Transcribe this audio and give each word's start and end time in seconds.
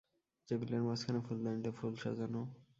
টেবিলের 0.49 0.81
মাঝখানে 0.83 1.19
ফুলদানিতে 1.27 1.71
ফুল 1.71 1.93
সাজানো। 1.95 2.41